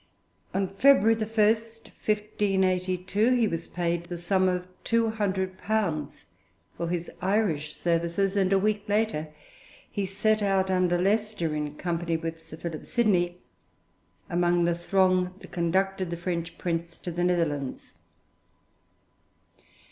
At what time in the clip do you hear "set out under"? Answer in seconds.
10.07-10.97